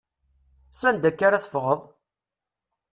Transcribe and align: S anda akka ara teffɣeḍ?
S 0.79 0.81
anda 0.89 1.07
akka 1.09 1.23
ara 1.27 1.43
teffɣeḍ? 1.43 1.81